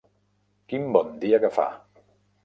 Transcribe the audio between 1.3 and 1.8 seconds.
que fa!